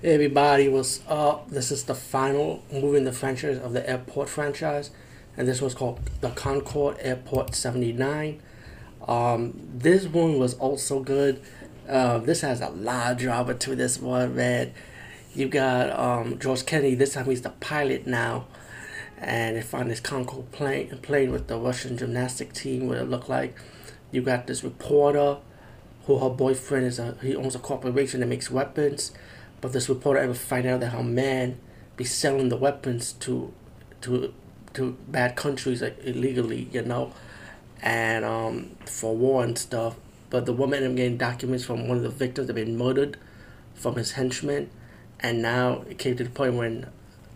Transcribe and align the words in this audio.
Hey 0.00 0.14
everybody, 0.14 0.68
what's 0.68 1.00
up? 1.08 1.50
This 1.50 1.72
is 1.72 1.82
the 1.82 1.94
final 1.96 2.62
movie 2.70 2.98
in 2.98 3.04
the 3.04 3.10
franchise 3.10 3.58
of 3.58 3.72
the 3.72 3.90
airport 3.90 4.28
franchise, 4.28 4.92
and 5.36 5.48
this 5.48 5.60
was 5.60 5.74
called 5.74 5.98
the 6.20 6.30
Concorde 6.30 6.98
Airport 7.00 7.56
79. 7.56 8.40
Um, 9.08 9.60
this 9.74 10.06
one 10.06 10.38
was 10.38 10.54
also 10.54 11.00
good. 11.00 11.42
Uh, 11.88 12.18
this 12.18 12.42
has 12.42 12.60
a 12.60 12.68
lot 12.68 13.10
of 13.10 13.18
drama 13.18 13.54
to 13.54 13.74
this 13.74 13.98
one, 13.98 14.36
man. 14.36 14.72
You 15.34 15.48
got 15.48 15.90
um, 15.98 16.38
George 16.38 16.64
Kennedy, 16.64 16.94
this 16.94 17.14
time 17.14 17.24
he's 17.24 17.42
the 17.42 17.50
pilot 17.50 18.06
now, 18.06 18.46
and 19.20 19.56
they 19.56 19.62
find 19.62 19.90
this 19.90 19.98
Concorde 19.98 20.52
plane 20.52 20.96
playing 21.02 21.32
with 21.32 21.48
the 21.48 21.58
Russian 21.58 21.98
gymnastic 21.98 22.52
team, 22.52 22.86
what 22.86 22.98
it 22.98 23.10
looked 23.10 23.28
like. 23.28 23.56
You 24.12 24.22
got 24.22 24.46
this 24.46 24.62
reporter 24.62 25.38
who 26.04 26.20
her 26.20 26.30
boyfriend 26.30 26.86
is 26.86 27.00
a 27.00 27.16
he 27.20 27.34
owns 27.34 27.56
a 27.56 27.58
corporation 27.58 28.20
that 28.20 28.26
makes 28.26 28.48
weapons 28.48 29.10
but 29.60 29.72
this 29.72 29.88
reporter 29.88 30.20
ever 30.20 30.34
find 30.34 30.66
out 30.66 30.80
that 30.80 30.90
her 30.90 31.02
man 31.02 31.58
be 31.96 32.04
selling 32.04 32.48
the 32.48 32.56
weapons 32.56 33.12
to 33.14 33.52
to 34.00 34.32
to 34.74 34.96
bad 35.08 35.36
countries 35.36 35.82
like 35.82 35.98
illegally, 36.04 36.68
you 36.72 36.82
know, 36.82 37.12
and 37.82 38.24
um 38.24 38.76
for 38.86 39.16
war 39.16 39.42
and 39.42 39.58
stuff. 39.58 39.96
But 40.30 40.46
the 40.46 40.52
woman 40.52 40.82
ended 40.82 40.96
getting 40.96 41.16
documents 41.16 41.64
from 41.64 41.88
one 41.88 41.96
of 41.96 42.02
the 42.02 42.10
victims 42.10 42.46
that 42.46 42.54
been 42.54 42.76
murdered 42.76 43.16
from 43.74 43.96
his 43.96 44.12
henchmen, 44.12 44.70
and 45.20 45.40
now 45.40 45.84
it 45.88 45.98
came 45.98 46.16
to 46.16 46.24
the 46.24 46.30
point 46.30 46.54
when 46.54 46.86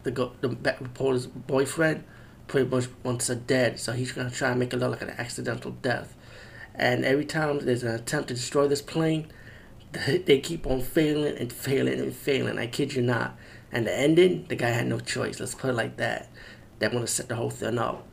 the 0.02 0.10
go- 0.10 0.32
the 0.40 0.48
reporter's 0.48 1.26
boyfriend 1.26 2.04
pretty 2.48 2.68
much 2.68 2.88
wants 3.02 3.28
her 3.28 3.34
dead, 3.34 3.80
so 3.80 3.92
he's 3.92 4.12
gonna 4.12 4.30
try 4.30 4.50
and 4.50 4.60
make 4.60 4.72
it 4.72 4.76
look 4.76 4.90
like 4.90 5.02
an 5.02 5.14
accidental 5.18 5.70
death. 5.82 6.14
And 6.74 7.04
every 7.04 7.24
time 7.24 7.58
there's 7.60 7.82
an 7.82 7.94
attempt 7.94 8.28
to 8.28 8.34
destroy 8.34 8.66
this 8.66 8.82
plane, 8.82 9.28
they 9.92 10.40
keep 10.40 10.66
on 10.66 10.80
failing 10.80 11.36
and 11.36 11.52
failing 11.52 12.00
and 12.00 12.14
failing. 12.14 12.58
I 12.58 12.66
kid 12.66 12.94
you 12.94 13.02
not. 13.02 13.36
And 13.70 13.86
the 13.86 13.96
ending, 13.96 14.46
the 14.48 14.56
guy 14.56 14.68
had 14.70 14.86
no 14.86 15.00
choice. 15.00 15.40
Let's 15.40 15.54
put 15.54 15.70
it 15.70 15.74
like 15.74 15.96
that. 15.96 16.28
That 16.78 16.92
want 16.92 17.06
to 17.06 17.12
set 17.12 17.28
the 17.28 17.36
whole 17.36 17.50
thing 17.50 17.78
up. 17.78 18.06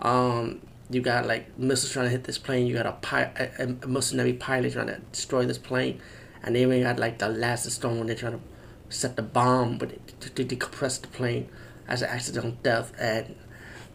Um, 0.00 0.60
you 0.90 1.00
got 1.00 1.26
like 1.26 1.58
missiles 1.58 1.92
trying 1.92 2.06
to 2.06 2.10
hit 2.10 2.24
this 2.24 2.38
plane. 2.38 2.66
You 2.66 2.74
got 2.74 2.86
a, 2.86 2.92
pi- 2.92 3.32
a, 3.58 3.68
a 3.82 3.86
mercenary 3.86 4.34
pilot 4.34 4.74
trying 4.74 4.88
to 4.88 4.98
destroy 5.12 5.46
this 5.46 5.58
plane, 5.58 6.00
and 6.42 6.54
they 6.54 6.62
even 6.62 6.82
got 6.82 6.98
like 6.98 7.18
the 7.18 7.28
last 7.28 7.70
storm 7.70 7.98
when 7.98 8.06
they're 8.06 8.16
trying 8.16 8.32
to 8.32 8.40
set 8.88 9.16
the 9.16 9.22
bomb, 9.22 9.78
but 9.78 10.20
to, 10.20 10.30
to 10.30 10.44
decompress 10.44 11.00
the 11.00 11.08
plane 11.08 11.48
as 11.88 12.02
an 12.02 12.10
accidental 12.10 12.52
death. 12.62 12.92
And 12.98 13.36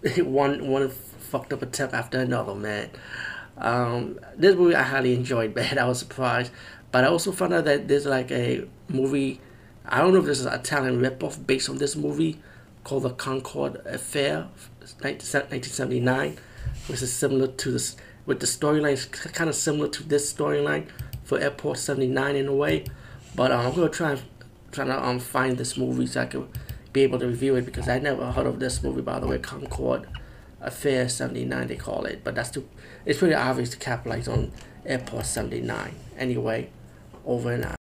one 0.25 0.67
one 0.67 0.89
fucked 0.89 1.53
up 1.53 1.61
attempt 1.61 1.93
after 1.93 2.19
another, 2.19 2.55
man. 2.55 2.89
Um, 3.57 4.19
this 4.35 4.55
movie 4.55 4.75
I 4.75 4.83
highly 4.83 5.13
enjoyed, 5.13 5.55
man. 5.55 5.77
I 5.77 5.85
was 5.85 5.99
surprised. 5.99 6.51
But 6.91 7.03
I 7.03 7.07
also 7.07 7.31
found 7.31 7.53
out 7.53 7.65
that 7.65 7.87
there's 7.87 8.05
like 8.05 8.31
a 8.31 8.67
movie, 8.87 9.39
I 9.85 9.99
don't 9.99 10.13
know 10.13 10.19
if 10.19 10.25
this 10.25 10.39
is 10.39 10.45
an 10.45 10.53
Italian 10.53 10.99
ripoff 10.99 11.45
based 11.45 11.69
on 11.69 11.77
this 11.77 11.95
movie 11.95 12.41
called 12.83 13.03
The 13.03 13.11
Concorde 13.11 13.75
Affair, 13.85 14.47
1979, 14.79 16.37
which 16.87 17.01
is 17.01 17.13
similar 17.13 17.47
to 17.47 17.71
this, 17.71 17.95
with 18.25 18.39
the 18.39 18.47
storyline, 18.47 19.11
kind 19.33 19.49
of 19.49 19.55
similar 19.55 19.87
to 19.89 20.03
this 20.03 20.33
storyline 20.33 20.87
for 21.23 21.39
Airport 21.39 21.77
79 21.77 22.35
in 22.35 22.47
a 22.47 22.53
way. 22.53 22.85
But 23.35 23.51
um, 23.51 23.67
I'm 23.67 23.75
going 23.75 23.89
to 23.89 23.95
try 23.95 24.11
and 24.11 24.21
trying 24.71 24.87
to 24.87 25.03
um, 25.03 25.19
find 25.19 25.57
this 25.57 25.77
movie 25.77 26.07
so 26.07 26.21
I 26.21 26.25
can 26.25 26.47
be 26.91 27.01
able 27.01 27.19
to 27.19 27.27
review 27.27 27.55
it 27.55 27.65
because 27.65 27.87
I 27.87 27.99
never 27.99 28.31
heard 28.31 28.47
of 28.47 28.59
this 28.59 28.81
movie, 28.81 29.01
by 29.01 29.19
the 29.19 29.27
way, 29.27 29.37
Concorde 29.37 30.07
Affair 30.61 31.07
79, 31.07 31.67
they 31.67 31.75
call 31.75 32.05
it. 32.05 32.23
But 32.23 32.35
that's 32.35 32.49
too, 32.49 32.67
it's 33.05 33.19
pretty 33.19 33.35
obvious 33.35 33.69
to 33.71 33.77
capitalize 33.77 34.27
on 34.27 34.51
Airport 34.85 35.25
79. 35.25 35.93
Anyway, 36.17 36.69
over 37.29 37.51
and 37.53 37.63
out. 37.63 37.75